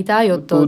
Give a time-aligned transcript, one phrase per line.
[0.00, 0.66] いだよと。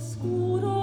[0.00, 0.73] skor og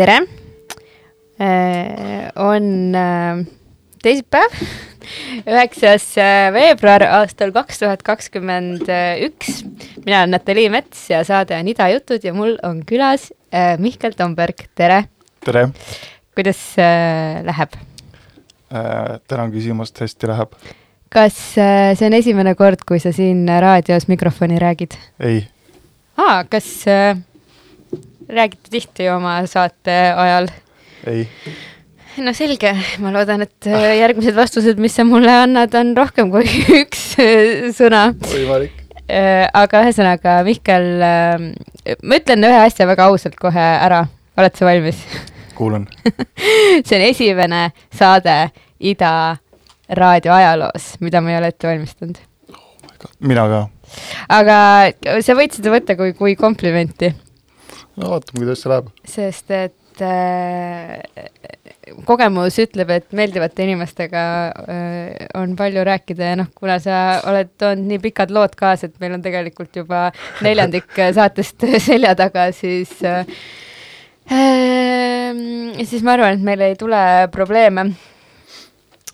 [0.00, 0.20] tere!
[2.40, 2.66] on
[4.00, 4.56] teisipäev,
[5.50, 6.06] üheksas
[6.54, 8.88] veebruar aastal kaks tuhat kakskümmend
[9.26, 9.60] üks.
[10.06, 13.28] mina olen Natalii Mets ja saade on Ida jutud ja mul on külas
[13.80, 15.02] Mihkel Tomberg, tere!
[15.44, 15.68] tere!
[16.32, 16.62] kuidas
[17.44, 17.76] läheb?
[19.28, 20.56] tänan küsimast, hästi läheb.
[21.12, 24.96] kas see on esimene kord, kui sa siin raadios mikrofoni räägid?
[25.20, 25.42] ei.
[26.16, 26.78] aa, kas
[28.30, 30.48] räägite tihti oma saate ajal?
[31.06, 31.26] ei.
[32.20, 36.46] no selge, ma loodan, et äh, järgmised vastused, mis sa mulle annad, on rohkem kui
[36.82, 38.10] üks äh, sõna.
[38.30, 38.76] võimalik.
[39.10, 44.04] Äh, aga ühesõnaga, Mihkel, ma ütlen ühe asja väga ausalt kohe ära,
[44.38, 45.02] oled sa valmis?
[45.60, 45.86] kuulan
[46.86, 48.36] see on esimene saade
[48.80, 49.36] Ida
[49.92, 52.20] raadio ajaloos, mida ma ei ole ette valmistanud
[52.54, 53.10] oh.
[53.20, 53.58] mina ka.
[54.38, 54.56] aga
[55.26, 57.10] sa võid seda võtta kui, kui komplimenti
[58.00, 58.90] no vaatame, kuidas see läheb.
[59.14, 61.00] sest et äh,
[62.06, 66.98] kogemus ütleb, et meeldivate inimestega äh, on palju rääkida ja noh, kuna sa
[67.30, 70.08] oled toonud nii pikad lood kaasa, et meil on tegelikult juba
[70.44, 73.24] neljandik saatest selja taga, siis äh,
[74.30, 75.34] äh,
[75.84, 77.02] siis ma arvan, et meil ei tule
[77.34, 77.90] probleeme.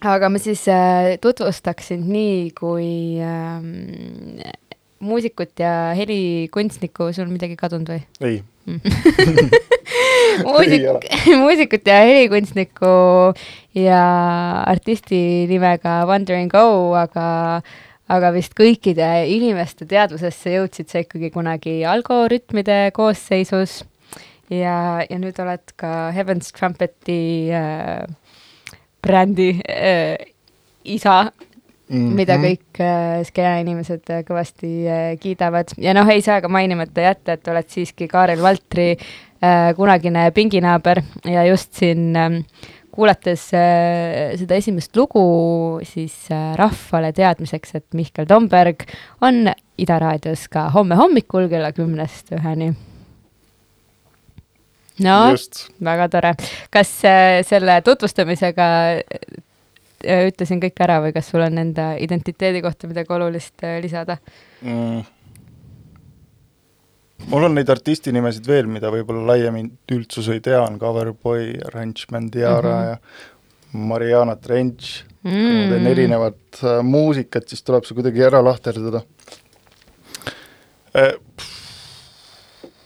[0.07, 4.53] aga ma siis äh, tutvustaks sind nii, kui äh,
[5.01, 8.05] muusikut ja helikunstnikku, sul midagi kadunud või?
[8.21, 8.45] ei
[10.47, 10.87] muusik,
[11.43, 12.93] muusikut ja helikunstnikku
[13.79, 14.01] ja
[14.67, 17.27] artisti nimega Wandering Go, aga
[18.07, 23.81] aga vist kõikide inimeste teadvusesse jõudsid sa ikkagi kunagi algoritmide koosseisus.
[24.47, 28.05] Ja, ja nüüd oled ka Heaven's Trumpeti äh,
[29.03, 30.15] brändi äh,
[30.87, 31.33] isa
[31.87, 32.15] Mm -hmm.
[32.19, 37.01] mida kõik äh, skeena inimesed äh, kõvasti äh, kiidavad ja noh, ei saa ka mainimata
[37.01, 42.43] jätta, et oled siiski Kaarel Valtri äh, kunagine pinginaaber ja just siin äh,
[42.97, 45.23] kuulates äh, seda esimest lugu,
[45.85, 48.87] siis äh, rahvale teadmiseks, et Mihkel Tomberg
[49.21, 52.71] on Ida raadios ka homme hommikul kella kümnest üheni.
[55.05, 55.17] no,
[55.85, 56.33] väga tore.
[56.73, 58.69] kas äh, selle tutvustamisega
[60.07, 64.19] ütlesin kõik ära või kas sul on enda identiteedi kohta midagi olulist äh, lisada
[64.63, 65.05] mm.?
[67.33, 69.59] mul on neid artisti nimesid veel, mida võib-olla laiem
[69.93, 72.91] üldsus ei tea, on Coverboy, Ranchman Diara mm -hmm.
[72.91, 75.31] ja Mariana Trench mm.
[75.31, 75.43] -hmm.
[75.43, 79.03] kui ma teen erinevat äh, muusikat, siis tuleb see kuidagi ära lahterdada
[80.95, 81.15] äh,.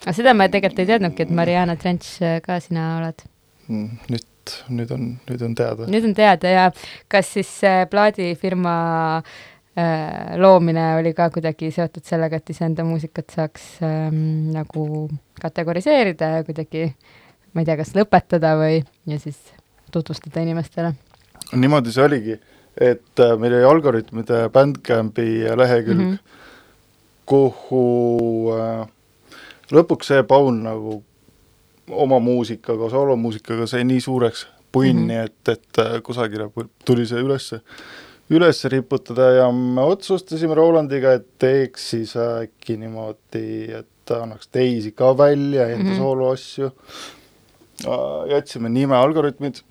[0.03, 3.23] aga seda ma tegelikult ei teadnudki, et Mariana Trench ka sina oled
[3.69, 3.99] mm,.
[4.09, 5.87] nüüd et nüüd on, nüüd on teada.
[5.91, 6.67] nüüd on teada ja
[7.11, 8.75] kas siis see plaadifirma
[9.21, 15.09] äh, loomine oli ka kuidagi seotud sellega, et iseenda muusikat saaks ähm, nagu
[15.41, 16.91] kategoriseerida ja kuidagi,
[17.55, 18.81] ma ei tea, kas lõpetada või,
[19.11, 19.39] ja siis
[19.93, 20.95] tutvustada inimestele?
[21.57, 22.39] niimoodi see oligi,
[22.79, 25.29] et äh, meil oli Algorütmide Bandcampi
[25.59, 26.41] lehekülg mm, -hmm.
[27.31, 27.85] kuhu
[28.55, 28.89] äh,
[29.75, 31.01] lõpuks see paun nagu
[31.91, 35.25] oma muusikaga, soolomuusikaga sai nii suureks punni mm, -hmm.
[35.25, 36.51] et, et äh, kusagile
[36.85, 37.53] tuli see üles,
[38.31, 45.17] üles riputada ja me otsustasime Rolandiga, et teeks siis äkki niimoodi, et annaks teisi ka
[45.19, 45.99] välja, enda mm -hmm.
[45.99, 46.71] sooloasju.
[48.29, 49.63] jätsime nime Algorütmid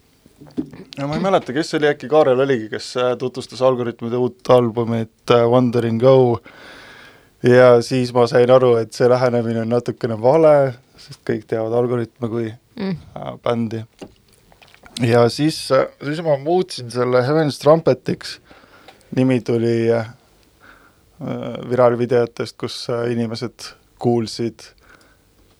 [0.97, 4.49] ja ma ei mäleta, kes see oli, äkki Kaarel oligi, kes äh, tutvustas Algorütmide uut
[4.49, 6.39] albumit äh, Wandering Go
[7.43, 10.73] ja siis ma sain aru, et see lähenemine on natukene vale,
[11.09, 12.47] sest kõik teavad Algorütme kui
[12.77, 12.95] mm.
[13.43, 13.83] bändi
[15.01, 15.67] ja siis,
[16.03, 18.39] siis ma muutsin selle Heaven's Trumpetiks,
[19.15, 20.09] nimi tuli äh,
[21.69, 24.59] viraalvideotest, kus äh, inimesed kuulsid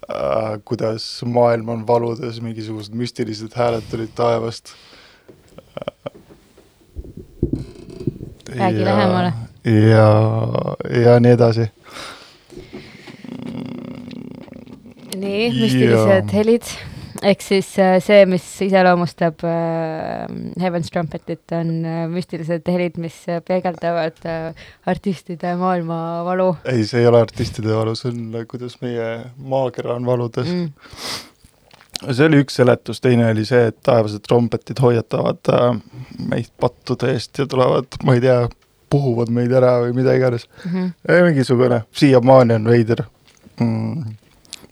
[0.10, 4.74] äh,, kuidas maailm on valudes, mingisugused müstilised hääled tulid taevast
[5.79, 6.12] äh,.
[8.56, 9.34] räägi lähemale.
[9.65, 10.08] ja,
[11.03, 11.72] ja nii edasi.
[15.19, 16.71] Nii, müstilised helid
[17.25, 20.27] ehk siis äh, see, mis iseloomustab äh,
[20.61, 27.09] Heaven's Trumpetit, on äh, müstilised helid, mis äh, peegeldavad äh, artistide maailmavalu ei, see ei
[27.09, 30.69] ole artistide valu, see on äh, kuidas meie maakera on valudes mm..
[32.07, 35.67] see oli üks seletus, teine oli see, et taevased trompetid hoiatavad äh,
[36.31, 38.41] meid pattude eest ja tulevad, ma ei tea,
[38.89, 40.47] puhuvad meid ära või mida iganes.
[40.63, 41.25] Mm -hmm.
[41.27, 43.03] mingisugune, siiamaani on veider
[43.59, 44.15] mm..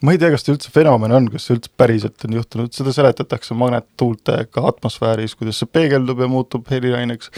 [0.04, 2.94] Ma ei tea, kas ta üldse fenomen on, kas see üldse päriselt on juhtunud, seda
[2.96, 7.32] seletatakse magnettuultega atmosfääris, kuidas see peegeldub ja muutub helilaineks.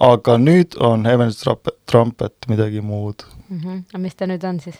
[0.00, 1.42] aga nüüd on Heaven's
[1.86, 3.82] Trumpet, midagi muud, Mm -hmm.
[3.88, 4.76] aga mis ta nüüd on siis?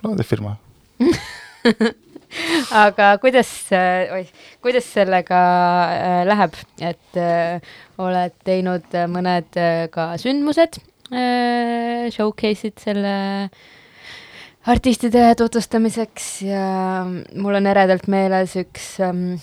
[0.00, 0.56] plaadifirma.
[2.84, 3.50] aga kuidas,
[4.14, 4.28] oih,
[4.62, 5.38] kuidas sellega
[5.94, 7.60] äh, läheb, et äh,
[7.98, 10.80] oled teinud äh, mõned äh, ka sündmused
[11.12, 13.14] äh,, showcase'id selle
[14.68, 16.64] artistide tutvustamiseks ja
[17.08, 19.38] mul on eredalt meeles üks ähm,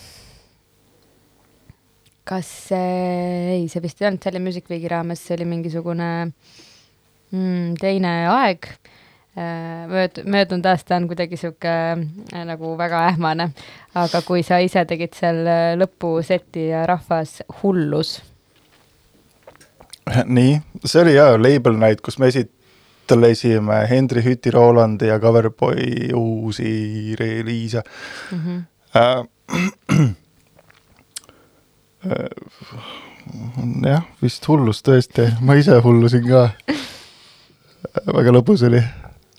[2.25, 7.73] kas see, ei, see vist ei olnud Tallinn Music Weeki raames, see oli mingisugune mm,
[7.81, 8.69] teine aeg
[9.35, 13.49] mööd-, möödunud aasta on kuidagi sihuke äh, nagu väga ähmane,
[13.95, 18.17] aga kui sa ise tegid seal äh, lõpuseti ja rahvas hullus.
[20.25, 22.31] nii, see oli jah Label Night, kus me
[23.05, 27.83] esitlesime Henry Hüti Rolandi ja Coverboy uusi reliise
[28.31, 28.63] Mm -hmm.
[28.95, 29.25] äh,.
[33.85, 36.49] jah, vist hullus tõesti, ma ise hullusin ka.
[38.13, 38.83] väga lõbus oli.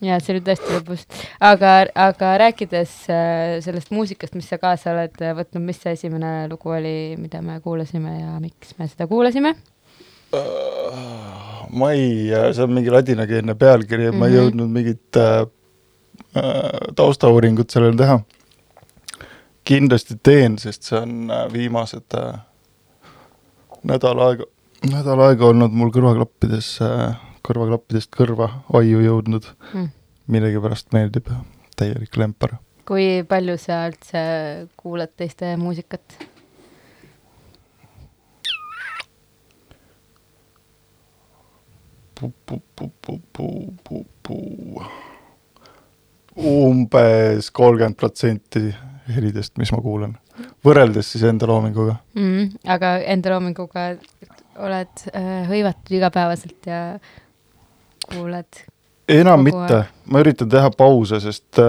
[0.02, 1.06] ja see oli tõesti lõbus,
[1.40, 6.48] aga, aga rääkides äh, sellest muusikast, mis sa kaasa oled äh, võtnud, mis see esimene
[6.48, 9.54] lugu oli, mida me kuulasime ja miks me seda kuulasime?
[11.76, 14.18] Ma ei, see on mingi ladinakeelne pealkiri mm, -hmm.
[14.18, 14.40] ma ei Mhm.
[14.40, 15.46] jõudnud mingit äh,
[16.36, 18.20] äh, taustauuringut sellele teha.
[19.64, 22.38] kindlasti teen, sest see on äh, viimased äh,
[23.84, 24.44] nädal aega,
[24.92, 27.16] nädal aega olnud mul kõrvaklappides äh,,
[27.46, 29.88] kõrvaklappidest kõrva aiu jõudnud Mm.
[30.26, 31.28] millegipärast meeldib,
[31.76, 32.56] täielik lempar.
[32.86, 36.02] kui palju sa üldse kuulad teiste muusikat?
[46.36, 48.74] Umbes kolmkümmend protsenti
[49.14, 50.16] helidest, mis ma kuulan,
[50.64, 51.96] võrreldes siis enda loominguga.
[52.16, 52.58] mm,.
[52.76, 53.88] aga enda loominguga
[54.66, 56.80] oled äh, hõivatud igapäevaselt ja
[58.08, 58.62] kuulad.
[59.08, 61.60] enam mitte, ma üritan teha pause, sest,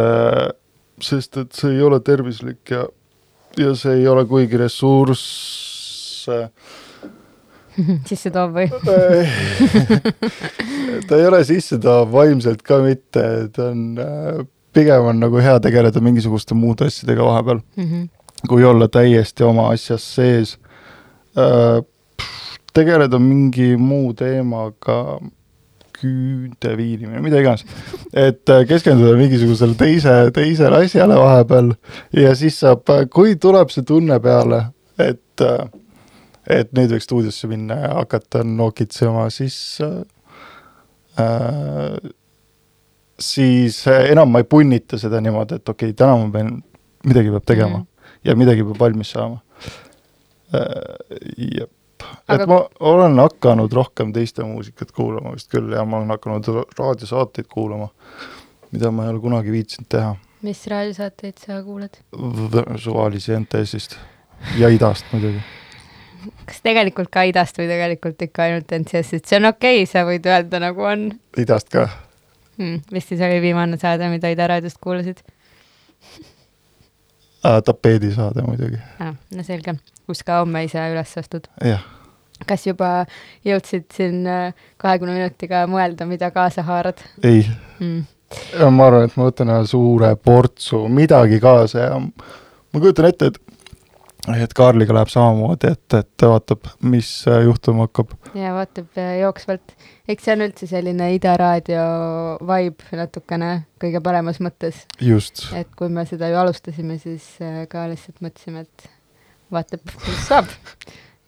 [1.04, 2.88] sest et see ei ole tervislik ja,
[3.60, 6.40] ja see ei ole kuigi ressursse
[8.10, 8.68] sisse toob või?
[11.08, 13.24] ta ei ole sissetav vaimselt ka mitte,
[13.56, 13.84] ta on,
[14.74, 18.06] pigem on nagu hea tegeleda mingisuguste muude asjadega vahepeal, Mhm.
[18.50, 20.58] kui olla täiesti oma asjas sees.
[22.74, 25.18] tegeleda mingi muu teemaga,
[25.98, 27.64] küünte viilimine, mida iganes.
[28.14, 31.72] et äh, keskenduda mingisugusele teise, teisele asjale vahepeal
[32.14, 34.60] ja siis saab, kui tuleb see tunne peale,
[35.02, 35.64] et äh,
[36.50, 40.00] et nüüd võiks stuudiosse minna ja hakata nokitsema, siis äh,
[41.20, 42.12] äh,
[43.20, 46.54] siis äh, enam ma ei punnita seda niimoodi, et okei okay,, täna ma pean,
[47.08, 47.90] midagi peab tegema mm.
[48.30, 49.42] ja midagi peab valmis saama
[50.56, 50.70] äh,.
[51.38, 52.54] jep, et Aga- Aga...
[52.54, 52.62] ma
[52.94, 57.90] olen hakanud rohkem teiste muusikat kuulama vist küll ja ma olen hakanud ra- raadiosaateid kuulama,
[58.72, 60.16] mida ma ei ole kunagi viitsinud teha.
[60.48, 62.00] mis raadiosaateid sa kuulad?
[62.78, 63.98] suvalisi NTS-ist
[64.58, 65.42] ja idast muidugi.
[66.48, 70.28] Kas tegelikult ka idast või tegelikult ikka ainult NCS-ist, see on okei okay,, sa võid
[70.30, 71.88] öelda nagu on idast ka
[72.58, 72.82] hmm,.
[72.92, 75.22] mis siis oli viimane saade, mida Ida raadiost kuulasid
[77.46, 79.14] äh,, tapeedisaade muidugi, ah,?
[79.36, 79.78] no selge,
[80.10, 81.50] kus ka homme ise üles astud.
[81.66, 81.86] jah.
[82.48, 82.92] kas juba
[83.48, 87.44] jõudsid siin äh, kahekümne minutiga mõelda, mida kaasa haarad ei
[87.80, 88.06] hmm.?
[88.60, 93.32] ja ma arvan, et ma võtan ühe suure portsu midagi kaasa ja ma kujutan ette,
[93.32, 93.57] et
[94.36, 98.12] et Kaarliga läheb samamoodi, et, et ta vaatab, mis äh, juhtuma hakkab.
[98.36, 99.76] ja vaatab äh, jooksvalt,
[100.10, 101.86] eks see on üldse selline Ida raadio
[102.42, 107.88] vibe natukene kõige paremas mõttes, just, et kui me seda ju alustasime, siis äh, ka
[107.92, 108.90] lihtsalt mõtlesime, et
[109.54, 110.52] vaatab, mis saab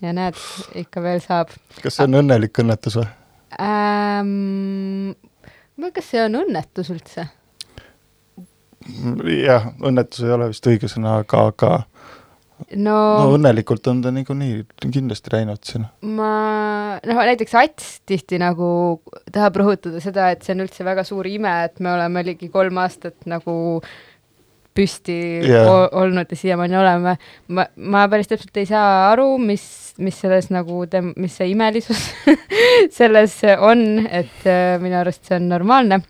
[0.04, 0.38] ja näed,
[0.84, 3.10] ikka veel saab kas see on õnnelik õnnetus või?
[3.64, 5.14] ähm,.
[5.96, 7.30] kas see on õnnetus üldse?
[9.40, 11.72] jah, õnnetus ei ole vist õige sõna, aga, aga
[12.76, 15.88] no, no õnnelikult on ta niikuinii kindlasti läinud siin.
[16.18, 16.34] ma,
[17.06, 18.70] noh näiteks Ats tihti nagu
[19.32, 22.80] tahab rõhutada seda, et see on üldse väga suur ime, et me oleme ligi kolm
[22.84, 23.56] aastat nagu
[24.80, 25.68] püsti yeah.
[25.92, 27.16] olnud ja siiamaani oleme.
[27.48, 29.66] ma, ma päris täpselt ei saa aru, mis,
[29.98, 30.84] mis selles nagu,
[31.16, 32.10] mis see imelisus
[33.00, 36.02] selles on, et äh, minu arust see on normaalne.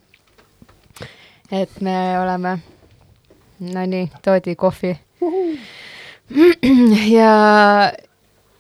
[1.52, 2.58] et me oleme,
[3.74, 4.98] no nii, toodi kohvi.
[7.18, 7.34] ja,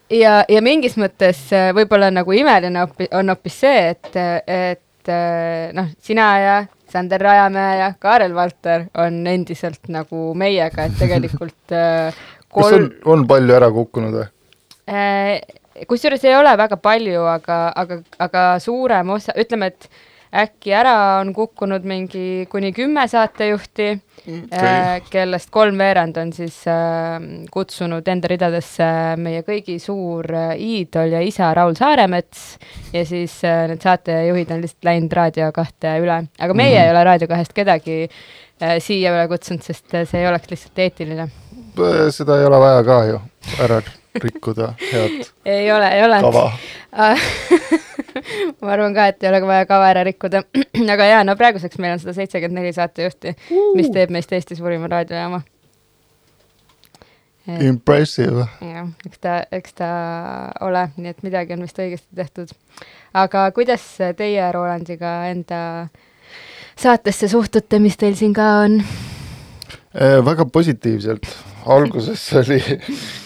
[0.09, 5.91] ja, ja mingis mõttes äh, võib-olla nagu imeline on hoopis see, et, et äh, noh,
[6.01, 6.57] sina ja
[6.89, 12.19] Sander Rajamäe ja Kaarel Valter on endiselt nagu meiega, et tegelikult äh,
[12.53, 14.29] kas on, on palju ära kukkunud või?
[15.87, 19.85] kusjuures ei ole väga palju, aga, aga, aga suurem osa, ütleme, et
[20.35, 23.87] äkki ära on kukkunud mingi kuni kümme saatejuhti
[24.27, 27.17] okay., kellest kolmveerand on siis äh,
[27.51, 32.59] kutsunud enda ridadesse meie kõigi suur äh, iidol ja isa Raul Saaremets
[32.93, 36.85] ja siis äh, need saatejuhid on lihtsalt läinud Raadio kahte üle, aga meie mm -hmm.
[36.85, 40.79] ei ole Raadio kahest kedagi äh, siia üle kutsunud, sest äh, see ei oleks lihtsalt
[40.79, 41.29] eetiline.
[42.11, 43.21] seda ei ole vaja ka ju
[43.63, 43.81] ära
[44.23, 45.25] rikkuda head
[45.57, 46.21] ei ole, ei ole.
[46.21, 46.51] tava
[48.61, 50.43] ma arvan ka, et ei ole vaja kava ära rikkuda.
[50.95, 54.59] aga jaa, no praeguseks meil on sada seitsekümmend neli saatejuhti uh., mis teeb meist Eesti
[54.59, 55.41] suurima raadiojaama.
[57.65, 58.45] Impressive.
[58.61, 59.89] jah, eks ta, eks ta
[60.61, 62.51] ole, nii et midagi on vist õigesti tehtud.
[63.17, 63.85] aga kuidas
[64.17, 65.61] teie Rolandiga enda
[66.79, 68.79] saatesse suhtute, mis teil siin ka on?
[69.89, 71.25] Eh, väga positiivselt,
[71.65, 72.59] alguses oli,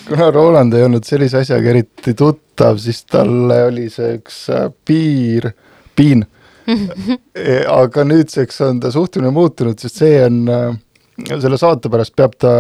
[0.08, 5.52] kuna Roland ei olnud sellise asjaga eriti tuttav, siis talle oli see üks äh, piir,
[5.96, 6.26] piin.
[6.64, 12.38] Eh, aga nüüdseks on ta suhtumine muutunud, sest see on, äh, selle saate pärast peab
[12.40, 12.54] ta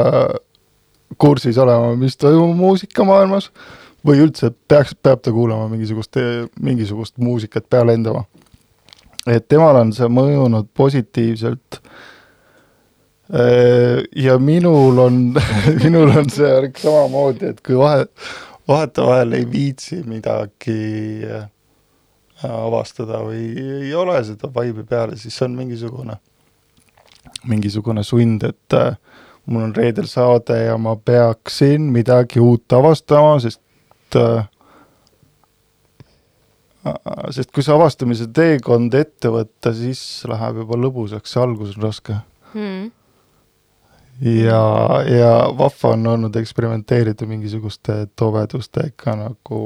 [1.18, 3.50] kursis olema, mis toimub muusikamaailmas
[4.04, 6.20] või üldse peaks, peab ta kuulama mingisugust,
[6.60, 8.26] mingisugust muusikat peale endama.
[9.28, 11.80] et temal on see mõjunud positiivselt
[14.16, 15.16] ja minul on
[15.84, 18.06] minul on see värk samamoodi, et kui vahe,
[18.70, 21.48] vahetevahel ei viitsi midagi äh,
[22.46, 23.48] avastada või
[23.88, 26.20] ei ole seda vaibi peale, siis on mingisugune,
[27.50, 28.96] mingisugune sund, et äh,
[29.46, 34.46] mul on reedel saade ja ma peaksin midagi uut avastama, sest äh,
[37.32, 42.20] sest kui see avastamise teekond ette võtta, siis läheb juba lõbusaks, see algus on raske
[42.54, 42.92] Hmm.
[44.22, 44.62] Ja,
[45.10, 49.60] ja vahva on olnud eksperimenteerida mingisuguste tobedustega nagu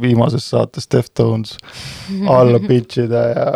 [0.00, 1.56] viimases saates Deftones
[2.28, 3.48] alla pitch ida ja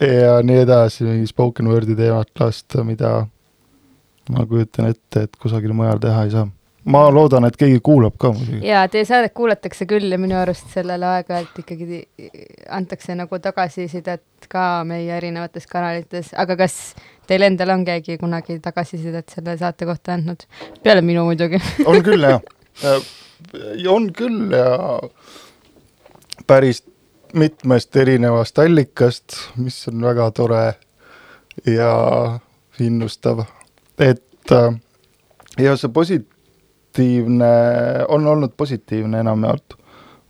[0.00, 3.26] ja nii edasi, mingi spoken word'i teemat lasta, mida
[4.32, 6.46] ma kujutan ette, et kusagil mujal teha ei saa.
[6.84, 8.60] Ma loodan, et keegi kuulab ka muidugi.
[8.68, 12.02] jaa, teie saadet kuulatakse küll ja minu arust sellele aeg-ajalt ikkagi
[12.76, 16.78] antakse nagu tagasisidet ka meie erinevates kanalites, aga kas
[17.28, 20.44] teil endal on keegi kunagi tagasisidet selle saate kohta andnud?
[20.82, 22.42] peale minu muidugi on küll jah,
[23.88, 24.68] on küll ja
[26.46, 26.84] päris
[27.34, 30.64] mitmest erinevast allikast, mis on väga tore
[31.66, 31.90] ja
[32.82, 33.44] innustav,
[33.98, 34.52] et
[35.58, 35.90] ja see
[36.94, 37.46] positiivne,
[38.08, 39.74] on olnud positiivne enamjaolt.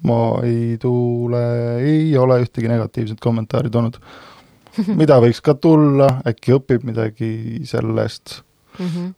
[0.05, 3.97] ma ei tule, ei ole ühtegi negatiivset kommentaari tulnud
[5.01, 8.43] mida võiks ka tulla, äkki õpib midagi sellest
[8.79, 8.91] mm.
[8.91, 9.15] -hmm.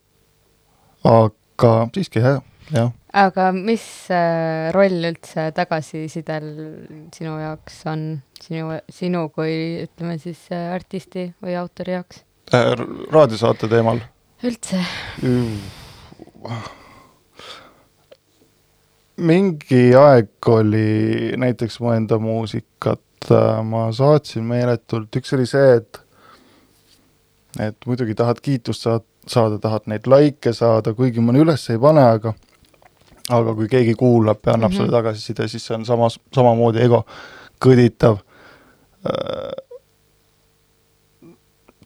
[1.10, 2.38] aga siiski jah,
[2.70, 2.92] jah.
[3.12, 3.82] aga mis
[4.14, 6.48] äh, roll üldse tagasisidel
[7.16, 12.22] sinu jaoks on, sinu, sinu kui ütleme siis äh, artisti või autori jaoks
[12.54, 12.74] äh,?
[13.10, 14.06] raadiosaate teemal?
[14.46, 14.84] üldse?
[19.16, 26.02] Mingi aeg oli näiteks mu enda muusikat äh, ma saatsin meeletult, üks oli see, et
[27.60, 32.04] et muidugi tahad kiitust saad, saada, tahad neid likee saada, kuigi mõne üles ei pane,
[32.04, 32.34] aga
[33.32, 34.76] aga kui keegi kuulab ja annab mm -hmm.
[34.76, 37.04] sulle tagasiside, siis see on samas, samamoodi ego
[37.64, 38.18] kõditav.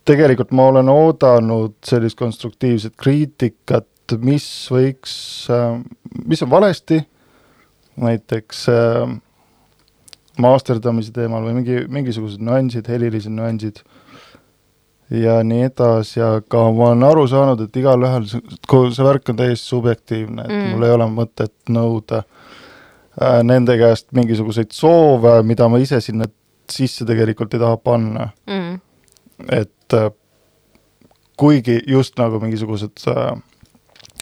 [0.04, 3.86] tegelikult ma olen oodanud sellist konstruktiivset kriitikat,
[4.18, 5.46] mis võiks,
[6.26, 7.06] mis on valesti,
[8.00, 9.16] näiteks äh,
[10.40, 13.82] masterdamise teemal või mingi, mingisugused nüansid, helilised nüansid
[15.10, 20.46] ja nii edasi, aga ma olen aru saanud, et igalühel see, värk on täiesti subjektiivne,
[20.46, 20.68] et mm.
[20.74, 26.30] mul ei ole mõtet nõuda äh, nende käest mingisuguseid soove, mida ma ise sinna
[26.70, 28.78] sisse tegelikult ei taha panna mm..
[29.58, 30.10] et äh,
[31.40, 33.32] kuigi just nagu mingisugused äh,,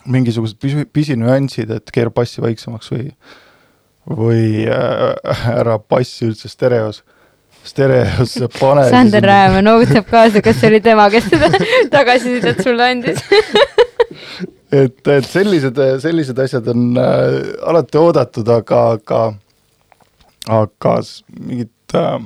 [0.09, 3.11] mingisugused pisi, pisinüansid, et keera bassi vaiksemaks või
[4.09, 7.03] või äh, ära bassi üldse stereos
[7.63, 8.87] stereosse pane.
[8.89, 9.23] Sander.
[9.23, 11.49] Rääma noogutab kaasa, kas see oli tema, kes seda
[11.95, 13.21] tagasisidet sulle andis?
[14.81, 17.37] et, et sellised, sellised asjad on äh,
[17.71, 19.23] alati oodatud, aga, aga,
[20.59, 20.95] aga
[21.39, 22.19] mingid äh,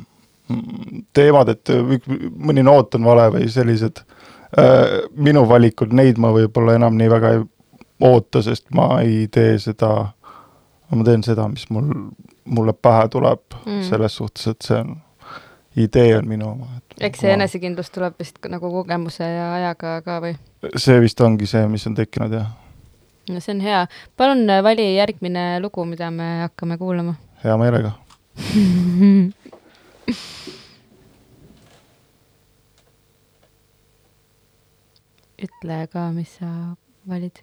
[1.16, 7.00] teemad, et mõni noot on vale või sellised äh, minu valikud, neid ma võib-olla enam
[7.00, 7.44] nii väga ei
[8.04, 10.12] oota, sest ma ei tee seda,
[10.96, 11.90] ma teen seda, mis mul,
[12.46, 13.82] mulle pähe tuleb Mm.
[13.88, 14.98] selles suhtes, et see on,
[15.80, 16.68] idee on minu oma.
[17.00, 20.36] eks see enesekindlus tuleb vist nagu kogemuse ja ajaga ka või?
[20.78, 22.50] see vist ongi see, mis on tekkinud jah,
[23.30, 23.86] no see on hea.
[24.18, 27.16] palun äh, vali järgmine lugu, mida me hakkame kuulama.
[27.44, 27.92] hea meelega.
[35.44, 36.50] ütle ka, mis sa
[37.10, 37.42] valid.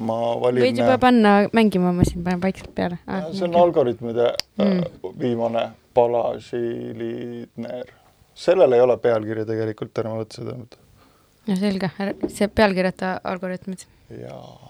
[0.00, 0.64] Ma valin.
[0.64, 3.28] võid juba panna mängima, ma siin panen vaikselt peale ah,.
[3.32, 4.80] see on algoritmide Mm.
[4.80, 5.14] mm.
[5.20, 7.86] viimane Balažiliner.
[8.34, 10.80] sellel ei ole pealkirja tegelikult, ärme võta seda mõtte.
[11.48, 11.90] no selge,
[12.28, 13.86] see pealkirjata algoritmid.
[14.22, 14.69] jaa.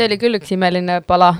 [0.00, 1.34] See oli küll üks imeline pala.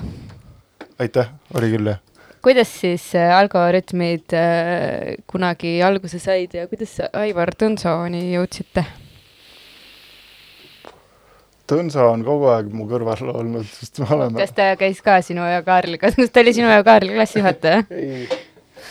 [1.01, 2.01] aitäh, oli küll jah.
[2.45, 8.85] kuidas siis äh, algoritmid äh, kunagi alguse said ja kuidas Aivar Tõnsooni jõudsite?
[11.71, 15.47] Tõnsa on kogu aeg mu kõrval olnud, sest me oleme kas ta käis ka sinu
[15.47, 17.85] ja Kaarli, kas ta oli sinu ja Kaarli klassijuhataja?
[17.97, 18.27] ei,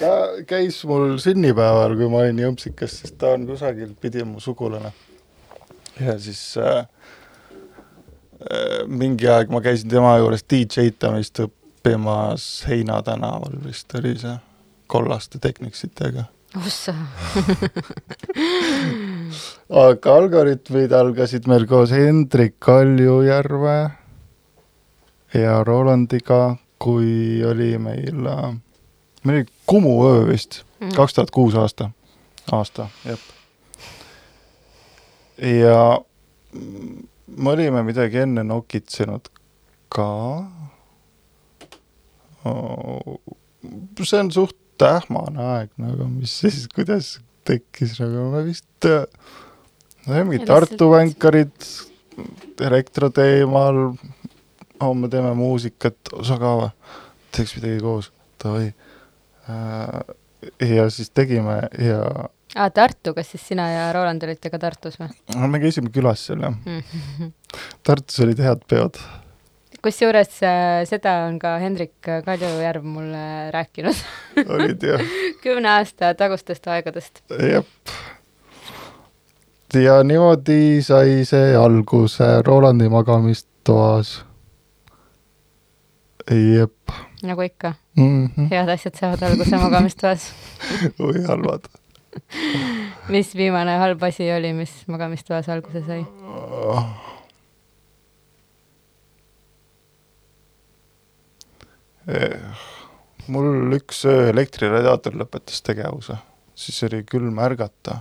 [0.01, 0.15] ta
[0.51, 4.91] käis mul sünnipäeval, kui ma olin jõmpsikas, sest ta on kusagil pidi mu sugulane.
[6.01, 6.89] ja siis äh,
[8.89, 14.37] mingi aeg ma käisin tema juures DJ-tamist õppimas Heina tänaval vist oli see,
[14.87, 16.25] kollaste Technicsitega
[16.67, 16.95] ossa
[19.85, 23.77] aga algoritmid algasid meil koos Hendrik Kaljujärve
[25.35, 28.27] ja Rolandiga, kui oli meil,
[29.23, 30.95] meil oli Kumu öö vist, Mm.
[30.97, 31.91] kaks tuhat kuus aasta,
[32.53, 33.19] aasta, jep.
[35.61, 36.01] ja
[37.37, 39.31] me olime midagi enne nokitsenud
[39.93, 40.09] ka.
[44.01, 49.05] see on suht ähmane aeg nagu, mis siis, kuidas tekkis nagu, me vist äh,
[50.09, 51.67] Ja Tartu vänkarid
[52.61, 53.93] elektro teemal,
[54.81, 56.71] homme teeme muusikat, sa ka või?
[57.31, 58.09] teeks midagi koos,
[58.43, 58.73] davai.
[60.65, 62.01] ja siis tegime ja
[62.57, 66.27] aa, Tartu, kas siis sina ja Roland olite ka Tartus või no me käisime külas
[66.27, 67.33] seal jah, mm.
[67.87, 69.01] Tartus olid head peod.
[69.85, 74.05] kusjuures äh, seda on ka Hendrik Kaljujärv mulle rääkinud
[74.57, 75.05] olid jah,
[75.45, 77.23] kümne aasta tagustest aegadest.
[77.31, 77.95] jep.
[79.75, 84.19] ja niimoodi sai see alguse Rolandi magamistoas.
[86.31, 88.27] jep nagu ikka, mm.
[88.27, 88.49] -hmm.
[88.51, 90.33] head asjad saavad alguse magamistoas.
[90.99, 91.69] või halvad.
[93.13, 96.03] Mis viimane halb asi oli, mis magamistoas alguse sai?
[102.11, 102.63] Eh,
[103.31, 106.17] mul üks öö elektriradiaator lõpetas tegevuse,
[106.59, 108.01] siis oli külm ärgata.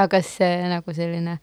[0.00, 1.38] aga kas see nagu selline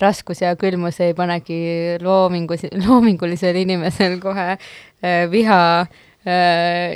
[0.00, 1.58] raskus ja külmus ei panegi
[2.02, 5.98] loomingus, loomingulisel inimesel kohe äh, viha äh,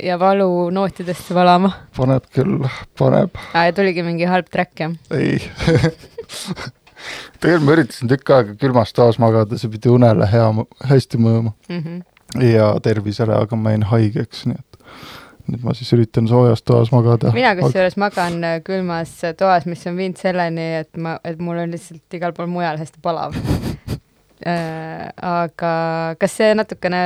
[0.05, 1.71] ja valu nootidesse valama?
[1.97, 2.65] paneb küll,
[2.99, 4.93] paneb, aa, ja tuligi mingi halb track, jah?
[5.15, 5.39] ei
[7.39, 10.47] tegelikult ma üritasin tükk aega külmas toas magada, see pidi unele hea,
[10.91, 12.47] hästi mõjuma Mm -hmm.
[12.51, 14.79] ja tervisele, aga ma jäin haigeks, nii et
[15.51, 17.31] nüüd ma siis üritan soojas toas magada.
[17.33, 21.71] mina kusjuures magan äh, külmas toas, mis on viinud selleni, et ma, et mul on
[21.71, 23.37] lihtsalt igal pool mujal hästi palav
[24.43, 25.09] äh,.
[25.21, 27.01] aga kas see natukene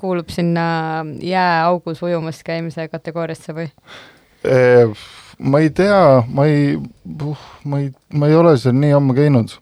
[0.00, 0.66] kuulub sinna
[1.22, 3.68] jääaugus ujumas käimise kategooriasse või?
[4.44, 4.90] Eh,
[5.38, 6.74] ma ei tea, ma ei,
[7.64, 9.54] ma ei, ma ei ole seal nii ammu käinud,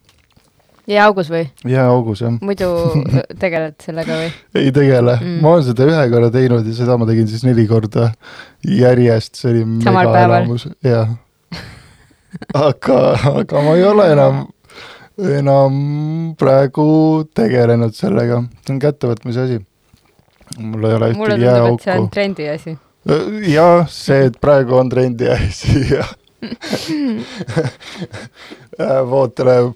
[0.91, 1.45] jääaugus või?
[1.71, 2.35] jääaugus jah.
[2.43, 2.69] muidu
[3.43, 4.33] tegeled sellega või?
[4.59, 5.37] ei tegele Mm.
[5.45, 8.11] ma olen seda ühe korra teinud ja seda ma tegin siis neli korda
[8.67, 10.51] järjest, see oli Samal päeval?
[10.83, 11.15] jah.
[12.55, 12.99] aga,
[13.39, 14.43] aga ma ei ole enam,
[15.19, 15.75] enam
[16.39, 19.59] praegu tegelenud sellega, see on kättevõtmise asi.
[20.59, 22.09] mul ei ole ühtegi et see on jääauku.
[22.13, 22.77] trendi asi.
[23.53, 26.05] jah, see, et praegu on trendi asi ja
[29.07, 29.73] Vootele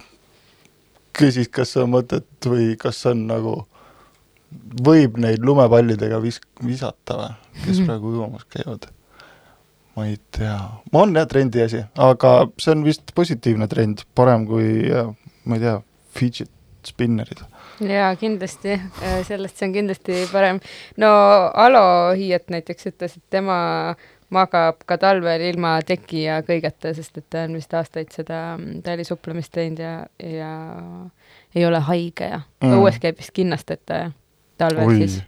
[1.17, 3.55] küsis, kas on mõtet või kas on nagu,
[4.83, 7.33] võib neid lumepallidega vis-, visata või,
[7.65, 8.89] kes praegu ujumas käivad?
[9.97, 10.57] ma ei tea,
[10.93, 14.85] on jah trendi asi, aga see on vist positiivne trend, parem kui,
[15.47, 15.79] ma ei tea,
[16.17, 16.51] fidget
[16.87, 17.41] spinnerid.
[17.83, 18.77] jaa, kindlasti,
[19.27, 20.59] sellest see on kindlasti parem.
[20.97, 21.09] no
[21.53, 23.57] Alo Hiiet näiteks ütles, et tema
[24.33, 28.41] magab ka talvel ilma teki ja kõigeta, sest et ta on vist aastaid seda
[28.83, 30.51] tälisuplemist teinud ja, ja
[31.55, 32.69] ei ole haige ja Mm.
[32.69, 32.79] mm.
[32.81, 34.11] õues käib vist kinnasteta ja
[34.57, 35.19] talvel oi siis,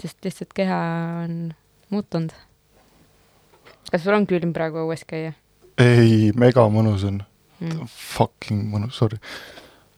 [0.00, 0.78] sest lihtsalt keha
[1.24, 1.54] on
[1.90, 2.32] muutunud.
[3.90, 5.32] kas sul on külm praegu õues käia
[5.78, 7.22] ei, mega mõnus on
[7.60, 7.86] mm.?
[8.16, 9.20] fucking mõnus, sorry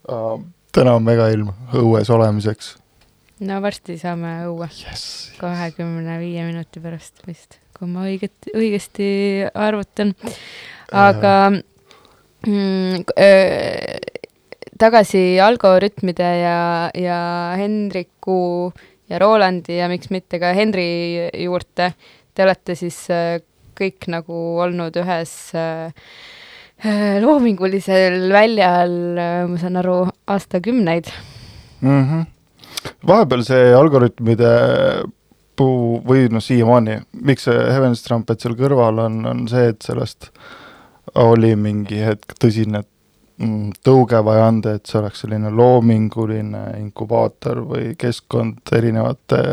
[0.09, 0.39] uh,.
[0.73, 2.75] täna on megailm õues olemiseks
[3.47, 5.33] no varsti saame õue yes..
[5.39, 9.07] kahekümne viie minuti pärast vist, kui ma õiget, õigesti
[9.49, 10.13] arvutan.
[10.93, 13.97] aga mm, öö,
[14.79, 16.59] tagasi algoritmide ja,
[16.97, 17.21] ja
[17.59, 18.71] Hendriku
[19.09, 21.93] ja Rolandi ja miks mitte ka Henri juurde.
[22.33, 23.41] Te olete siis öö,
[23.77, 25.89] kõik nagu olnud ühes öö,
[27.25, 28.95] loomingulisel väljal,
[29.49, 31.11] ma saan aru, aastakümneid.
[31.81, 32.03] mm.
[32.03, 32.25] -hmm.
[33.07, 34.53] vahepeal see algoritmide
[35.55, 40.31] puu või noh, siiamaani, miks see Heaven's Trumpet seal kõrval on, on see, et sellest
[41.19, 42.83] oli mingi hetk tõsine
[43.37, 49.43] mm, tõuge vaja anda, et see oleks selline loominguline inkubaator või keskkond erinevate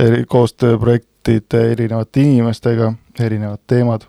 [0.00, 4.08] eri koostööprojektide erinevate inimestega, erinevad teemad.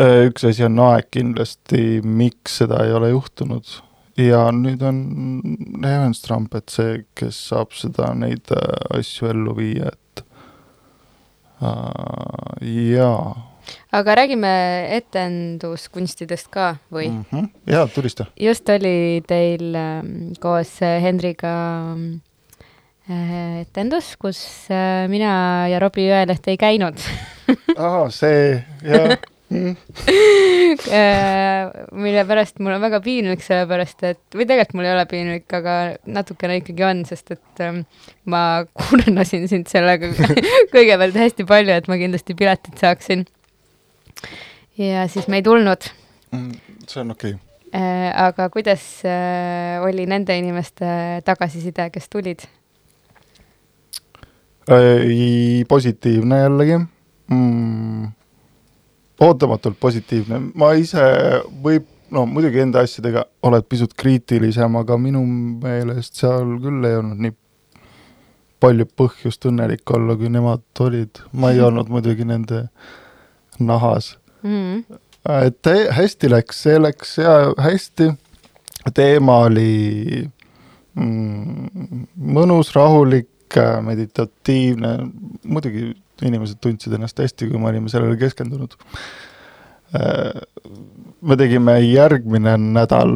[0.00, 3.78] Äh, üks asi on aeg kindlasti, miks seda ei ole juhtunud
[4.16, 5.00] ja nüüd on
[5.84, 10.24] Evans Trumpet see, kes saab seda, neid äh, asju ellu viia, et
[11.60, 13.52] uh, jaa
[13.92, 14.52] aga räägime
[14.96, 17.24] etenduskunstidest ka või mm?
[17.30, 17.48] -hmm.
[17.72, 18.26] jaa, tulista.
[18.40, 20.02] just oli teil äh,
[20.40, 21.04] koos äh,
[23.60, 26.98] etendus, kus äh, mina ja Robbie Jõeleht ei käinud
[27.76, 29.18] ahah, see, jah
[29.52, 29.76] mm.
[32.04, 35.76] mille pärast mul on väga piinlik, sellepärast et, või tegelikult mul ei ole piinlik, aga
[36.18, 37.84] natukene ikkagi on, sest et ähm,
[38.24, 38.42] ma
[38.78, 40.10] kurnasin sind sellega
[40.74, 43.26] kõigepealt hästi palju, et ma kindlasti piletit saaksin
[44.80, 45.88] ja siis me ei tulnud.
[46.32, 46.52] Mm,
[46.88, 47.48] see on okei okay..
[47.72, 52.44] Äh, aga kuidas äh, oli nende inimeste tagasiside, kes tulid?
[55.68, 58.12] positiivne jällegi mm,.
[59.22, 61.02] Ootamatult positiivne, ma ise
[61.64, 65.22] võib, no muidugi enda asjadega oled pisut kriitilisem, aga minu
[65.62, 67.36] meelest seal küll ei olnud nii
[68.62, 71.22] palju põhjust õnnelik olla, kui nemad olid.
[71.32, 72.66] ma ei olnud muidugi nende
[73.58, 74.84] nahas mm..
[75.46, 78.12] et hästi läks, see läks ja hästi.
[78.94, 80.22] teema oli
[80.94, 82.06] mm,
[82.38, 83.28] mõnus, rahulik,
[83.84, 84.96] meditatiivne,
[85.44, 85.92] muidugi
[86.28, 88.76] inimesed tundsid ennast hästi, kui me olime sellele keskendunud.
[91.22, 93.10] me tegime järgmine nädal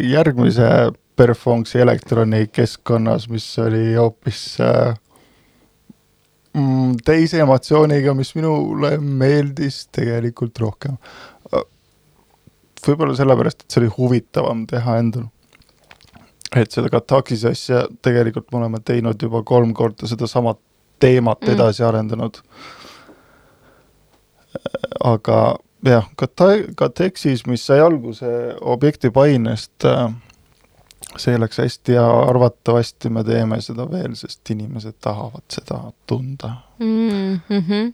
[0.00, 0.68] järgmise
[1.16, 4.96] Perfonksi elektroni keskkonnas, mis oli hoopis äh,
[6.54, 10.98] mm, teise emotsiooniga, mis minule meeldis tegelikult rohkem.
[12.84, 15.30] võib-olla sellepärast, et see oli huvitavam teha endal.
[16.54, 20.54] et seda Kataxise asja tegelikult me oleme teinud juba kolm korda sedasama
[21.04, 21.54] teemat mm.
[21.56, 22.40] edasi arendanud.
[25.04, 25.38] aga
[25.84, 28.28] jah, Kata-, Katexis, mis sai alguse
[28.60, 30.06] objekti painest äh,,
[31.20, 35.80] see läks hästi ja arvatavasti me teeme seda veel, sest inimesed tahavad seda
[36.10, 37.40] tunda mm.
[37.50, 37.92] -hmm.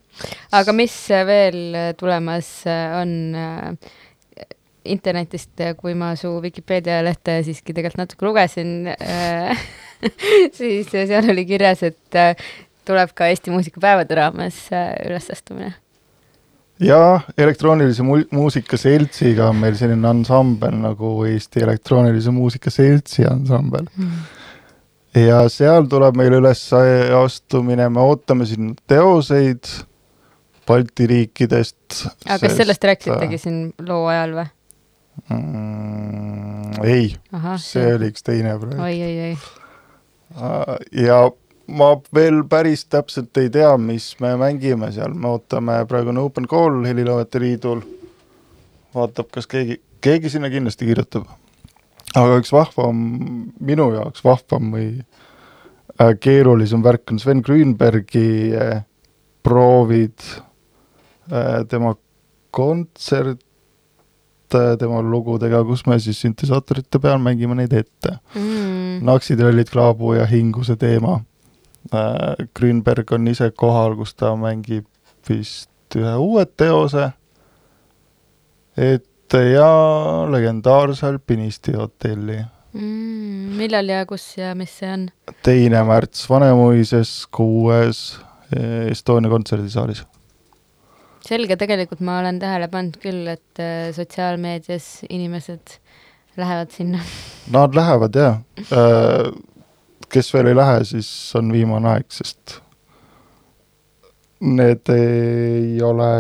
[0.53, 0.95] aga mis
[1.27, 2.53] veel tulemas
[3.01, 3.91] on äh,
[4.85, 9.67] internetist, kui ma su Vikipeedia lehte siiski tegelikult natuke lugesin äh,
[10.59, 12.21] siis seal oli kirjas, et
[12.91, 14.67] tuleb ka Eesti muusikapäevade raames
[15.07, 15.75] ülesastumine
[16.81, 23.87] jaa, elektroonilise mu-, muusika seltsiga on meil selline ansambel nagu Eesti Elektroonilise Muusika Seltsi ansambel
[23.91, 24.23] mm.
[25.27, 26.65] ja seal tuleb meil üles
[27.21, 29.77] astumine, me ootame siin teoseid
[30.71, 32.05] Balti riikidest.
[32.29, 34.47] aga kas sellest rääkisitegi siin loo ajal või
[35.35, 36.81] mm,?
[36.87, 37.09] ei,
[37.59, 38.85] see oli üks teine projekt.
[38.87, 39.35] oi, oi, oi.
[41.05, 41.25] ja
[41.71, 46.49] ma veel päris täpselt ei tea, mis me mängime seal, me ootame, praegu on open
[46.51, 47.83] call Heliloojate Liidul,
[48.95, 51.29] vaatab, kas keegi, keegi sinna kindlasti kirjutab.
[52.17, 53.03] aga üks vahvam,
[53.63, 58.83] minu jaoks vahvam või äh, keerulisem värk on Sven Grünbergi äh,
[59.47, 60.19] proovid
[61.31, 61.95] äh,, tema
[62.51, 63.47] kontsert
[64.51, 68.17] tema lugudega, kus me siis süntesaatorite peal mängime neid ette.
[68.35, 68.97] Mm..
[69.07, 71.21] Naksitrellid, Klaabu ja Hinguse teema
[72.55, 74.87] Grünberg on ise kohal, kus ta mängib
[75.29, 77.11] vist ühe uue teose,
[78.77, 79.71] et ja
[80.31, 82.41] legendaarse alpinisti hotelli
[82.73, 83.59] mm,.
[83.59, 85.09] millal ja kus ja mis see on?
[85.47, 88.19] teine märts Vanemuises, kuues
[88.91, 90.03] Estonia kontserdisaalis.
[91.23, 95.79] selge, tegelikult ma olen tähele pannud küll, et äh, sotsiaalmeedias inimesed
[96.41, 97.03] lähevad sinna.
[97.51, 99.31] Nad lähevad jah äh,
[100.13, 101.09] kes veel ei lähe, siis
[101.39, 102.59] on viimane aeg, sest
[104.41, 106.11] need ei ole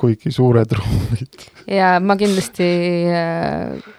[0.00, 1.46] kuigi suured ruumid.
[1.70, 2.68] ja ma kindlasti
[3.12, 3.90] äh,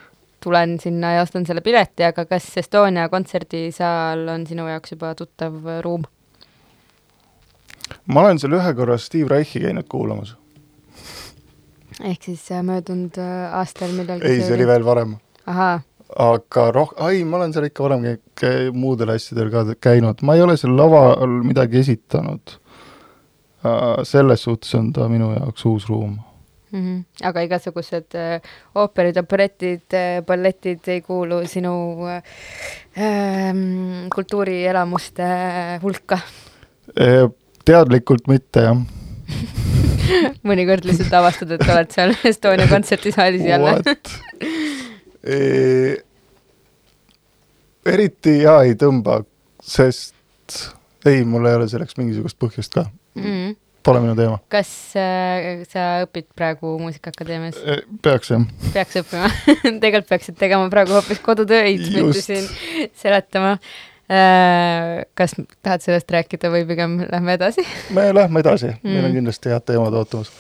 [0.43, 5.57] tulen sinna ja ostan selle pileti, aga kas Estonia kontserdisaal on sinu jaoks juba tuttav
[5.85, 6.05] ruum?
[8.05, 10.35] ma olen seal ühe korra Steve Reichi käinud kuulamas.
[12.01, 15.15] ehk siis äh, möödunud äh, aastal millalgi ei, see oli veel varem.
[15.45, 15.79] ahaa
[16.19, 18.07] aga roh-, ai, ma olen seal ikka varem
[18.75, 22.57] muudel asjadel ka käinud, ma ei ole seal laval midagi esitanud.
[24.09, 26.15] selles suhtes on ta minu jaoks uus ruum
[26.71, 26.79] mm.
[26.79, 27.27] -hmm.
[27.27, 28.41] aga igasugused äh,
[28.75, 33.53] ooperid, operetid äh,, balletid ei kuulu sinu äh,
[34.15, 35.23] kultuurielamuste
[35.83, 36.19] hulka
[36.97, 37.29] e,?
[37.65, 38.77] teadlikult mitte, jah
[40.47, 43.77] mõnikord lihtsalt avastad, et oled seal Estonia kontserdisaalis jälle
[47.85, 49.21] eriti hea ei tõmba,
[49.61, 50.15] sest
[51.05, 52.87] ei, mul ei ole selleks mingisugust põhjust ka,
[53.19, 53.53] mm..
[53.85, 54.39] pole minu teema.
[54.53, 57.61] kas äh, sa õpid praegu Muusikaakadeemias?
[58.01, 59.29] peaks jah, peaks õppima
[59.83, 62.49] tegelikult peaksid tegema praegu hoopis kodutöid, mitte siin
[62.97, 63.79] seletama äh,.
[65.15, 67.63] Kas tahad sellest rääkida või pigem lähme edasi?
[67.95, 69.17] me lähme edasi mm., meil on Mm.
[69.19, 70.31] kindlasti head teemad ootamas.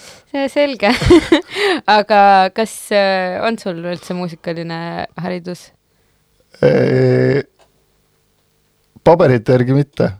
[0.51, 0.91] selge
[1.97, 2.21] aga
[2.55, 5.69] kas äh, on sul üldse muusikaline haridus?
[9.03, 10.11] paberite järgi mitte.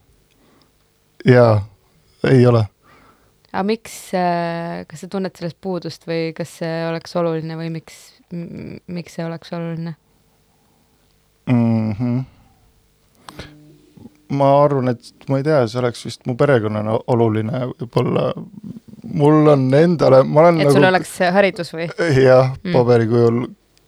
[1.27, 1.59] jaa,
[2.31, 2.63] ei ole
[3.51, 3.95] aga miks,
[4.87, 7.97] kas sa tunned sellest puudust või kas see oleks oluline või miks,
[8.31, 9.95] miks see oleks oluline?
[11.51, 11.91] mm.
[11.91, 12.23] -hmm.
[14.31, 18.29] Ma arvan, et ma ei tea, see oleks vist mu perekonnale oluline võib-olla.
[19.11, 21.87] mul on endale, ma olen et nagu sul oleks haridus või?
[22.21, 22.73] jah, Mm.
[22.75, 23.41] paberi kujul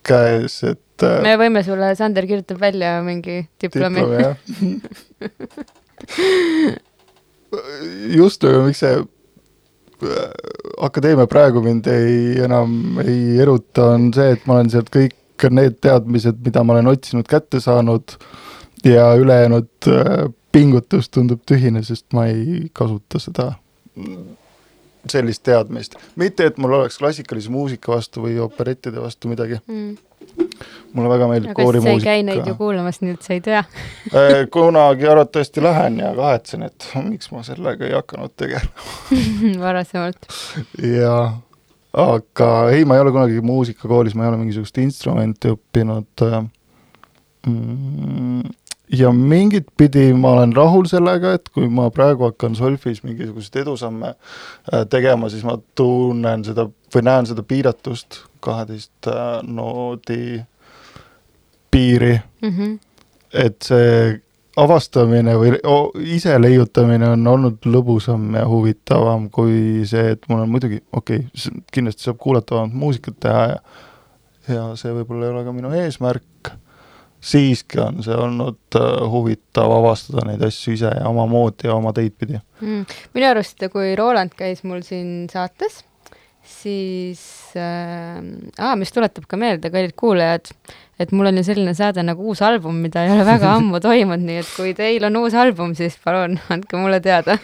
[0.04, 4.36] käes, et äh, me võime sulle, Sander kirjutab välja mingi diplomi, diplomi jah.
[8.20, 10.32] just nagu, miks see äh,
[10.84, 15.80] akadeemia praegu mind ei, enam ei eruta, on see, et ma olen sealt kõik need
[15.84, 18.16] teadmised, mida ma olen otsinud, kätte saanud
[18.86, 23.54] ja ülejäänud äh, pingutus tundub tühine, sest ma ei kasuta seda
[25.10, 25.96] sellist teadmist.
[26.16, 30.44] mitte, et mul oleks klassikalise muusika vastu või operettide vastu midagi, mm..
[30.94, 32.58] mulle väga meeldib siis sa ei käi neid ju koorimuusika.
[32.62, 33.64] kuulamas, nii et sa ei tea.
[34.54, 40.30] kunagi arvatavasti lähen ja kahetsen, et miks ma sellega ei hakanud tegelema varasemalt.
[40.80, 41.18] ja
[41.94, 46.28] aga ei, ma ei ole kunagi muusikakoolis, ma ei ole mingisugust instrumenti õppinud.
[48.94, 54.14] Ja mingit pidi ma olen rahul sellega, et kui ma praegu hakkan solfis mingisuguseid edusamme
[54.14, 60.44] äh, tegema, siis ma tunnen seda või näen seda piiratust, kaheteist äh, noodi
[61.74, 62.80] piiri Mm -hmm.
[63.34, 64.22] et see
[64.58, 65.56] avastamine või
[66.16, 71.62] ise leiutamine on olnud lõbusam ja huvitavam kui see, et mul on muidugi, okei okay,,
[71.74, 73.58] kindlasti saab kuulatavat muusikat teha ja
[74.48, 76.52] ja see võib-olla ei ole ka minu eesmärk,
[77.24, 82.16] siiski on see olnud äh, huvitav avastada neid asju ise ja omamoodi ja oma teid
[82.20, 82.40] pidi.
[82.62, 82.86] mm..
[83.16, 85.82] minu arust, kui Roland käis mul siin saates,
[86.44, 87.24] siis
[87.56, 90.52] äh,, mis tuletab ka meelde, kallid kuulajad,
[91.00, 94.28] et mul on ju selline saade nagu uus album, mida ei ole väga ammu toimunud,
[94.28, 97.40] nii et kui teil on uus album, siis palun andke mulle teada.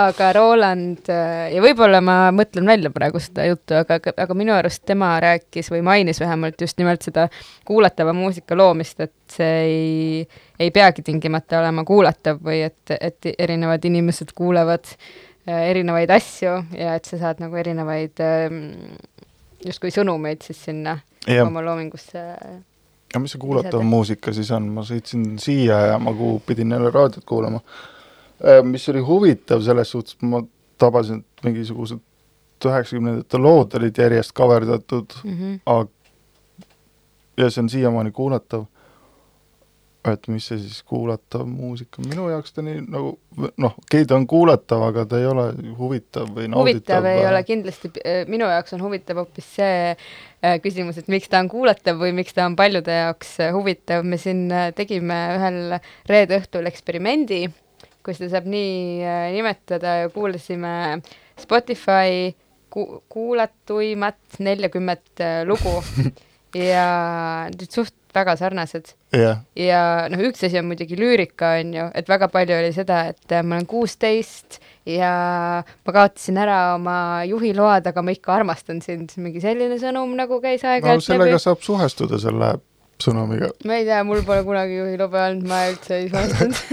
[0.00, 4.82] Aga Roland äh, ja võib-olla ma mõtlen välja praegu seda juttu, aga, aga minu arust
[4.88, 7.28] tema rääkis või mainis vähemalt just nimelt seda
[7.68, 10.28] kuulatava muusika loomist, et see ei,
[10.58, 16.96] ei peagi tingimata olema kuulatav või et, et erinevad inimesed kuulevad äh, erinevaid asju ja
[16.98, 18.64] et sa saad nagu erinevaid ähm,
[19.66, 22.22] justkui sõnumeid siis sinna jah, oma loomingusse.
[23.10, 26.90] aga mis see kuulatav muusika siis on, ma sõitsin siia ja ma ku- pidin jälle
[26.94, 27.60] raadiot kuulama.
[28.64, 30.42] Mis oli huvitav selles suhtes, ma
[30.80, 32.00] tabasin, mingisugused
[32.64, 35.58] üheksakümnendate lood olid järjest kaverdatud Mm -hmm.
[35.66, 35.88] aga
[37.40, 38.64] ja see on siiamaani kuulatav.
[40.08, 43.10] et mis see siis kuulatav muusika, minu jaoks ta nii nagu
[43.60, 45.44] noh, okei, ta on kuulatav, aga ta ei ole
[45.76, 47.02] huvitav või nauditav.
[47.02, 47.90] huvitav ei ole kindlasti,
[48.32, 52.32] minu jaoks on huvitav hoopis see äh, küsimus, et miks ta on kuulatav või miks
[52.32, 55.76] ta on paljude jaoks äh, huvitav, me siin äh, tegime ühel
[56.08, 57.42] reede õhtul eksperimendi,
[58.04, 61.00] kui seda saab nii äh, nimetada ja kuulasime
[61.40, 62.32] Spotify
[62.72, 65.78] ku- kuulatuimat neljakümmet äh, lugu.
[66.50, 68.88] Ja need suht väga sarnased.
[69.14, 73.04] Jah, ja noh, üks asi on muidugi lüürika, on ju, et väga palju oli seda,
[73.12, 74.58] et äh, ma olen kuusteist
[74.90, 75.12] ja
[75.62, 76.96] ma kaotasin ära oma
[77.30, 81.44] juhiload, aga ma ikka armastan sind, mingi selline sõnum nagu käis no aeg-ajalt sellega läbi.
[81.46, 82.50] saab suhestuda selle
[83.04, 83.50] sõnumiga.
[83.66, 86.60] ma ei tea, mul pole kunagi juhilobe olnud, ma üldse ei suhestunud.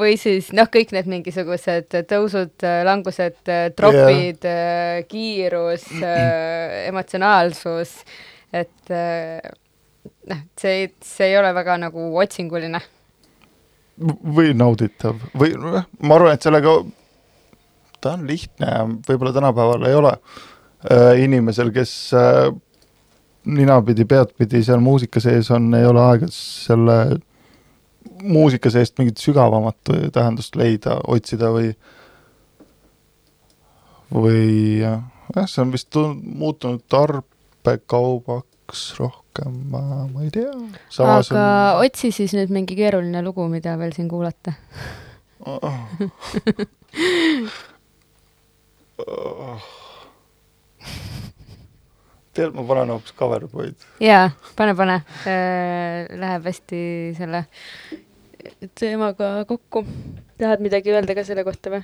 [0.00, 3.40] või siis noh, kõik need mingisugused tõusud, langused,
[3.78, 5.86] tropid yeah., kiirus,
[6.88, 7.94] emotsionaalsus,
[8.52, 9.40] et äh,
[10.30, 12.80] noh, see, see ei ole väga nagu otsinguline.
[13.98, 16.76] või nauditav või noh, ma arvan, et sellega,
[17.98, 22.46] ta on lihtne ja võib-olla tänapäeval ei ole äh, inimesel, kes äh,
[23.48, 26.98] ninapidi, peadpidi seal muusika sees on, ei ole aega selle
[28.22, 29.76] muusika seest mingit sügavamat
[30.12, 31.72] tähendust leida, otsida või
[34.12, 35.02] või jah,
[35.46, 39.82] see on vist tun- muutunud tarbekaubaks rohkem, ma,
[40.24, 40.52] ei tea.
[41.04, 41.26] aga on...
[41.86, 44.52] otsi siis nüüd mingi keeruline lugu, mida veel siin kuulata.
[52.38, 53.88] tead, ma panen hoopis Coverboy'd.
[54.02, 55.00] jaa, pane, pane.
[56.22, 56.82] Läheb hästi
[57.18, 57.44] selle
[58.78, 59.84] teemaga kokku.
[60.38, 61.82] tahad midagi öelda ka selle kohta või?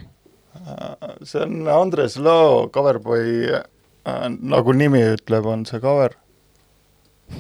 [1.27, 6.15] see on Andres Loo Coverboy äh,, nagu nimi ütleb, on see cover.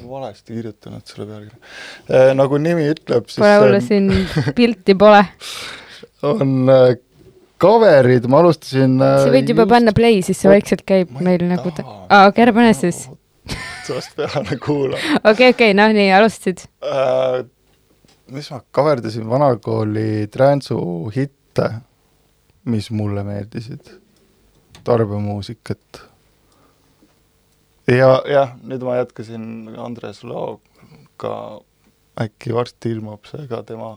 [0.09, 1.59] valesti kirjutanud selle pealkirja
[2.11, 2.33] äh,.
[2.35, 5.23] nagu nimi ütleb, siis Pole hullu, see siin pilti pole.
[6.31, 6.97] on, on äh,
[7.65, 11.31] cover'id, ma alustasin äh, sa võid juba panna play, siis see vaikselt käib Ma ei
[11.33, 13.05] meil nagu ta- aa, okei, ära pane siis.
[13.87, 16.65] sellest peale kuulama okei, okei, noh nii, alustasid.
[16.85, 17.43] äh,.
[18.33, 20.79] mis ma kaverdasin vanakooli Transu
[21.17, 21.69] hitte,
[22.73, 23.91] mis mulle meeldisid,
[24.85, 26.01] tarbemuusikat.
[27.93, 29.45] ja, jah, nüüd ma jätkasin
[29.77, 31.35] Andres Looga,
[32.25, 33.95] äkki varsti ilmub see ka tema.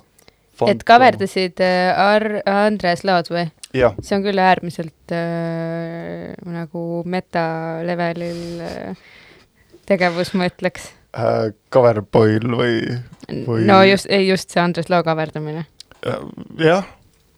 [0.72, 3.46] Et kaverdasid äh, Ar-, Andres Laod või?
[3.78, 9.08] see on küll äärmiselt äh, nagu meta-levelil äh,
[9.86, 10.92] tegevus, ma ütleks.
[11.14, 12.78] äh, Coverboy'l või
[13.28, 15.66] Või- no just, ei just see Andres Loo kaverdamine.
[16.08, 16.22] äh,
[16.64, 16.88] jah,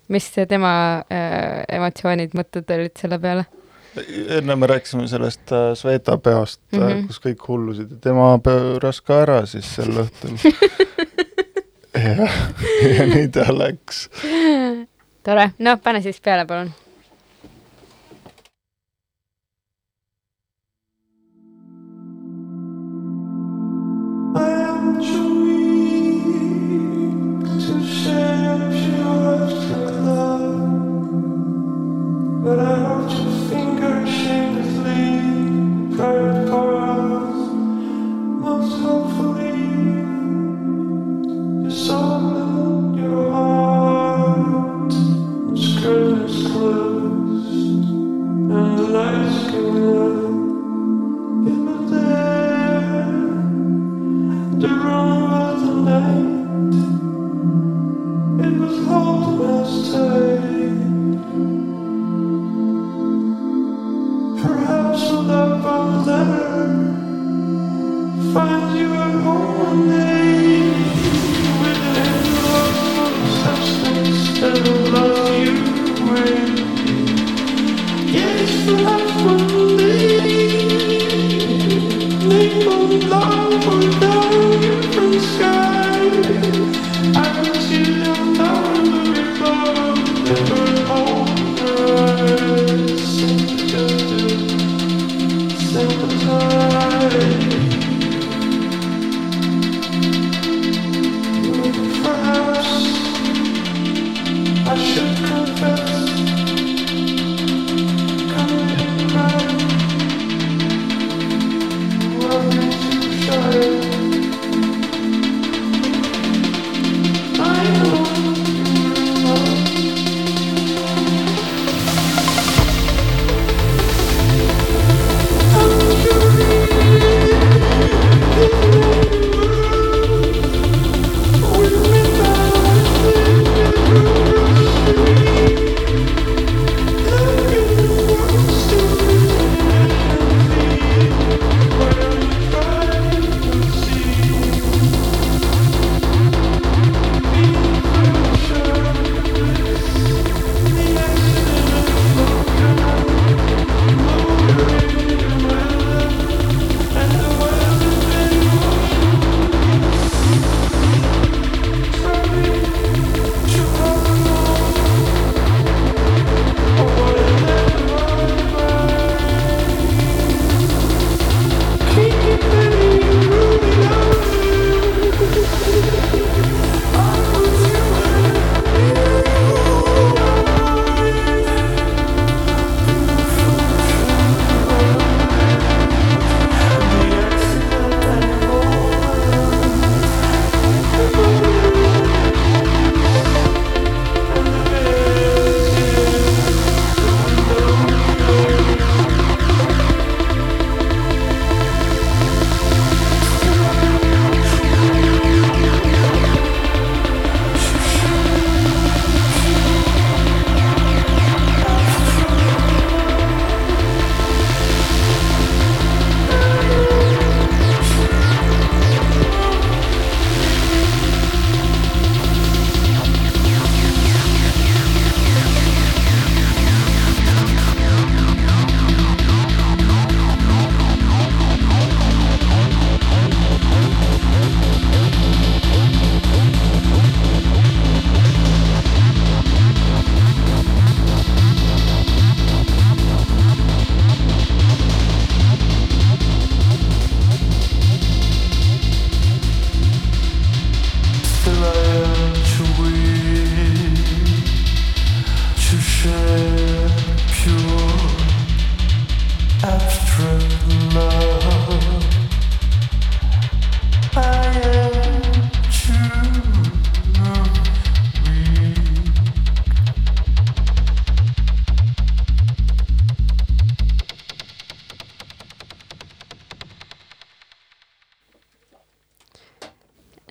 [0.08, 0.74] mis see tema
[1.12, 3.46] äh, emotsioonid, mõtted olid selle peale?
[4.38, 6.80] enne me rääkisime sellest äh, Sveta peost mm.
[6.80, 7.08] -hmm.
[7.08, 10.38] kus kõik hullusid ja tema pööras ka ära siis sel õhtul.
[11.94, 12.38] jah,
[12.98, 14.10] ja nii ta läks.
[15.24, 16.72] tore, no pane siis peale, palun.
[32.42, 36.79] But I watch your fingers shamelessly private for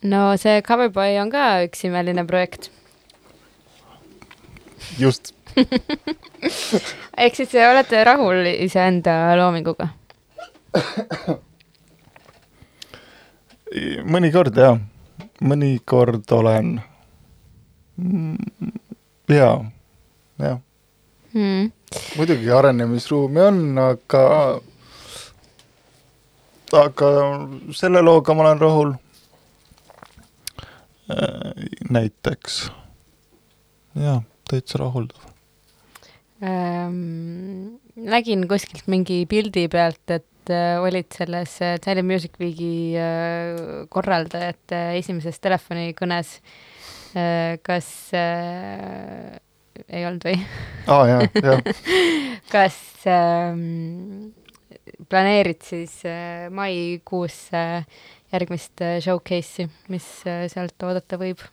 [0.03, 2.71] no see Coverboy on ka üks imeline projekt.
[4.99, 5.33] just,
[7.25, 9.91] ehk siis äh, olete rahul iseenda loominguga?
[14.09, 14.79] mõnikord jah,
[15.45, 16.79] mõnikord olen
[17.99, 18.73] mm,
[19.29, 19.59] jaa,
[20.41, 20.59] jah,
[21.35, 21.69] Mm.
[22.17, 24.23] muidugi arenemisruumi on, aga
[26.73, 27.11] aga
[27.77, 28.95] selle looga ma olen rahul.
[31.91, 32.69] näiteks,
[33.97, 35.29] jaa, täitsa rahuldav.
[36.45, 43.89] Ähm, nägin kuskilt mingi pildi pealt, et äh, olid selles äh, Tallinn Music Weeki äh,
[43.91, 46.37] korraldajate esimeses telefonikõnes
[47.19, 47.59] äh,.
[47.67, 49.41] kas äh,
[49.89, 50.37] ei olnud või?
[50.87, 51.65] aa ah, jaa, jah,
[52.55, 52.79] kas
[53.11, 54.31] ähm,
[55.11, 57.83] planeerid siis äh, maikuus äh,
[58.33, 61.45] järgmist äh, showcase'i, mis äh, sealt oodata võib?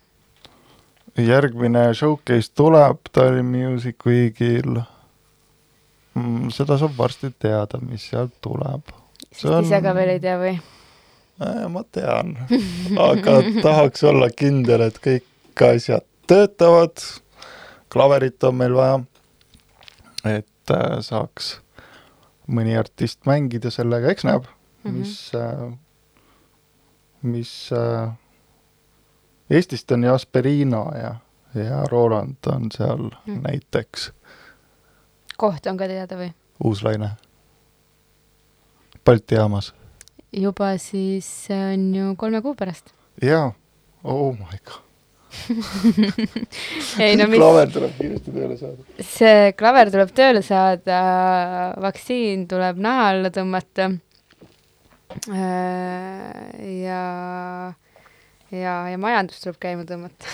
[1.15, 4.81] järgmine showcase tuleb Tallinn Music Weekil
[6.15, 6.49] mm,.
[6.51, 8.91] seda saab varsti teada, mis sealt tuleb.
[9.47, 10.55] On- ise ka veel ei tea või?
[11.43, 12.33] Äh, ma tean,
[12.99, 16.99] aga tahaks olla kindel, et kõik asjad töötavad.
[17.93, 18.99] klaverit on meil vaja,
[20.27, 20.73] et
[21.05, 21.53] saaks
[22.51, 24.51] mõni artist mängida sellega, eks näeb,
[24.85, 24.99] Mhm.
[24.99, 25.71] mis äh,,
[27.25, 28.09] mis äh,
[29.49, 31.15] Eestist on Jasperina ja,
[31.55, 33.41] ja Roland on seal mm.
[33.43, 34.11] näiteks,
[35.37, 36.31] koht on ka teada või?
[36.63, 37.11] Uuslaine,
[39.05, 39.73] Balti jaamas.
[40.33, 42.93] juba siis on ju kolme kuu pärast.
[43.21, 43.51] jaa,
[44.03, 44.81] oh my god.
[47.03, 48.85] ei no mis, klaver tuleb kiiresti tööle saada.
[49.03, 50.99] see klaver tuleb tööle saada,
[51.83, 53.91] vaktsiin tuleb naha alla tõmmata.
[55.29, 57.01] ja,
[58.51, 60.29] ja, ja majandus tuleb käima tõmmata.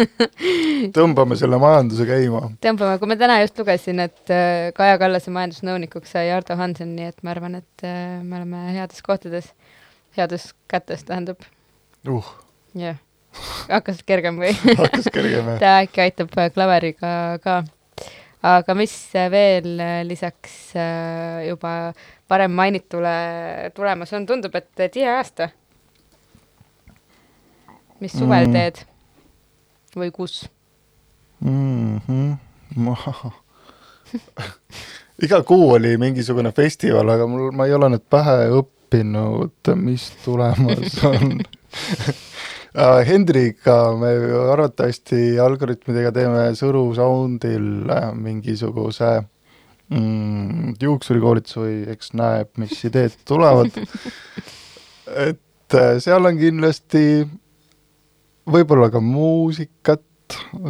[0.96, 2.42] tõmbame selle majanduse käima.
[2.64, 7.10] tõmbame, kui ma täna just lugesin, et äh, Kaja Kallase majandusnõunikuks sai Ardo Hansen, nii
[7.10, 9.50] et ma arvan, et äh, me oleme heades kohtades,
[10.16, 11.44] heades kätes tähendab,
[12.08, 12.30] uh,
[12.78, 13.00] jah.
[13.68, 14.54] hakkas kergem või?
[14.80, 15.60] hakkas kergem jah.
[15.62, 17.12] ta äkki aitab äh, klaveriga
[17.44, 17.60] ka.
[18.56, 21.92] aga mis äh, veel äh, lisaks äh, juba
[22.30, 23.14] varem mainitule
[23.74, 25.50] tulemas on, tundub, et äh, tihe aasta.
[28.00, 28.52] mis suvel Mm.
[28.52, 28.84] teed?
[29.96, 30.48] või kus?
[31.40, 32.00] mm.
[32.08, 32.36] -hmm.
[32.76, 32.96] ma
[35.24, 41.04] iga kuu oli mingisugune festival, aga mul, ma ei ole nüüd pähe õppinud, mis tulemas
[41.12, 41.40] on
[42.70, 44.12] Äh, Hendriga me
[44.52, 49.24] arvatavasti algoritmidega teeme Sõru Soundil äh, mingisuguse
[49.90, 53.76] mm, juuksurikoolituse või eks näeb, mis ideed tulevad.
[55.28, 57.04] et äh, seal on kindlasti
[58.50, 60.06] võib-olla ka muusikat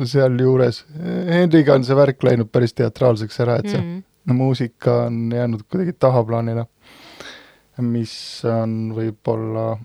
[0.09, 0.85] sealjuures.
[1.29, 4.03] Henriga on see värk läinud päris teatraalseks ära, et see Mm.
[4.27, 6.66] no muusika on jäänud kuidagi tahaplaanile,
[7.81, 9.79] mis on võib-olla,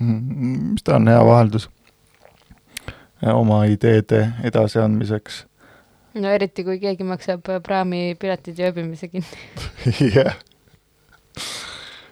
[0.00, 1.68] mis ta on hea vaheldus
[3.32, 5.44] oma ideede edasiandmiseks.
[6.14, 9.26] No eriti, kui keegi maksab äh, praami piletid ja ööbimise kinni
[10.16, 10.36] jah,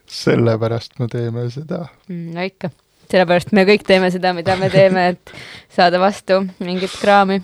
[0.06, 1.86] sellepärast me teeme seda.
[2.08, 2.32] mm,.
[2.36, 2.72] no ikka,
[3.10, 5.34] sellepärast me kõik teeme seda, mida me teeme, et
[5.72, 7.42] saada vastu mingit kraami.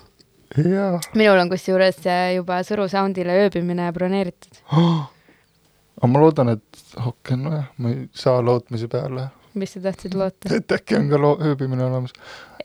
[1.14, 4.62] minul on kusjuures äh, juba Sõru Soundile ööbimine broneeritud.
[5.98, 10.50] aga ma loodan, et okei, nojah, ma ei saa lootmise peale, mis sa tahtsid loota?
[10.54, 12.12] et äkki on ka loo-, ööbimine olemas.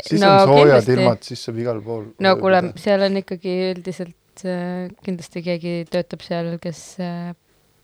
[0.02, 0.98] siis No on soojad kindlasti.
[0.98, 2.10] ilmad, siis saab igal pool.
[2.20, 7.34] no kuule, seal on ikkagi üldiselt äh, kindlasti keegi töötab seal, kes äh,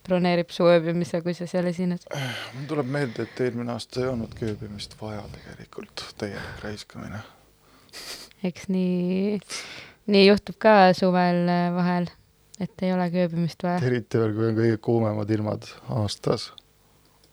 [0.07, 2.05] broneerib su ööbimise, kui sa seal esined.
[2.55, 7.21] mul tuleb meelde, et eelmine aasta ei olnudki ööbimist vaja tegelikult, täielik raiskamine.
[8.43, 9.39] eks nii,
[10.09, 12.09] nii juhtub ka suvel äh, vahel,
[12.59, 13.83] et ei olegi ööbimist vaja.
[13.85, 15.69] eriti veel, kui on kõige kuumemad ilmad
[16.01, 16.51] aastas.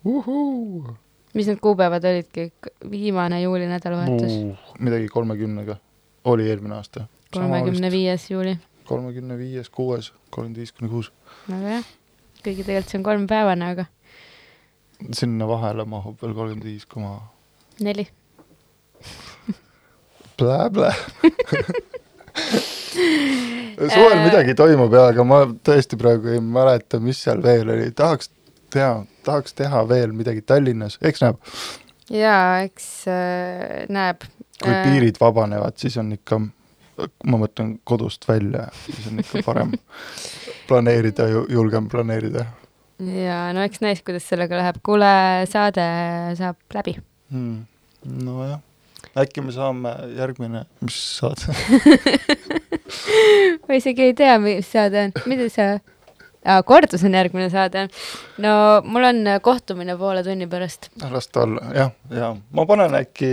[0.05, 0.97] uhuu.
[1.37, 2.53] Mis need kuupäevad olidki?
[2.91, 4.33] viimane juuli nädalavahetus,
[4.79, 5.77] midagi kolmekümnega,
[6.25, 7.07] oli eelmine aasta.
[7.35, 7.91] kolmekümne.
[7.91, 8.59] viies juuli.
[8.85, 11.13] kolmekümne viies, kuues, kolmkümmend viis kuni kuus.
[11.51, 11.83] väga hea.
[12.45, 13.87] kuigi tegelikult see on kolmepäevane, aga
[15.13, 17.19] sinna vahele mahub veel kolmkümmend viis koma
[17.81, 18.09] neli.
[20.39, 20.95] blä-blä.
[23.95, 28.31] suvel midagi toimub ja, aga ma tõesti praegu ei mäleta, mis seal veel oli, tahaks
[28.77, 31.41] teha, tahaks teha veel midagi Tallinnas, eks näeb,
[32.13, 34.29] jaa, eks äh, näeb.
[34.63, 36.41] kui piirid vabanevad, siis on ikka,
[37.27, 39.75] ma mõtlen kodust välja, siis on ikka parem
[40.69, 42.47] planeerida, julgem planeerida
[42.99, 44.81] ja no eks näis, kuidas sellega läheb.
[44.85, 45.09] kuule,
[45.51, 45.85] saade
[46.39, 46.97] saab läbi.
[47.33, 47.67] hmm..
[48.25, 48.61] nojah,
[49.19, 51.53] äkki me saame järgmine, mis saade?
[53.67, 55.77] ma isegi ei tea, mis saade on, mida sa
[56.65, 57.89] kordus on järgmine saade.
[58.39, 60.89] no mul on äh, kohtumine poole tunni pärast.
[61.11, 63.31] las ta olla, jah, ja ma panen äkki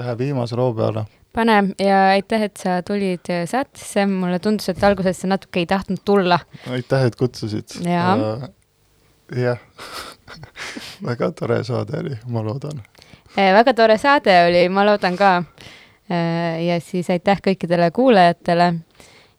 [0.00, 1.04] ühe viimase loo peale.
[1.32, 5.66] pane ja aitäh, et sa tulid äh, saatesse, mulle tundus, et alguses sa natuke ei
[5.66, 6.38] tahtnud tulla.
[6.70, 7.78] aitäh, et kutsusid.
[9.36, 9.58] Jah,
[11.08, 12.80] väga tore saade oli, ma loodan.
[13.36, 15.42] Väga tore saade oli, ma loodan ka.
[16.62, 18.74] ja siis aitäh kõikidele kuulajatele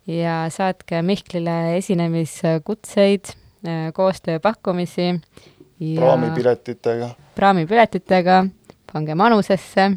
[0.07, 3.33] ja saatke Mihklile esinemiskutseid,
[3.93, 5.07] koostööpakkumisi
[5.79, 7.09] ja praamipiletitega.
[7.35, 8.45] praamipiletitega,
[8.93, 9.91] pange manusesse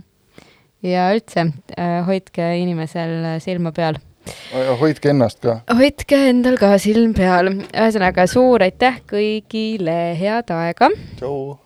[0.82, 1.46] ja üldse
[1.76, 4.00] äh, hoidke inimesel silma peal.
[4.80, 5.60] hoidke ennast ka.
[5.76, 7.52] hoidke endal ka silm peal.
[7.70, 11.58] ühesõnaga suur aitäh kõigile, head aega tšau.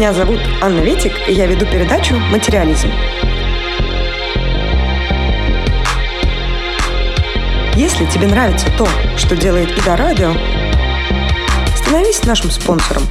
[0.00, 2.88] Меня зовут Анна Ветик, и я веду передачу «Материализм».
[7.76, 8.88] Если тебе нравится то,
[9.18, 10.32] что делает Ида Радио,
[11.76, 13.02] становись нашим спонсором.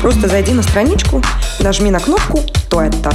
[0.00, 1.24] Просто зайди на страничку,
[1.58, 2.38] нажми на кнопку
[2.70, 3.10] «То это».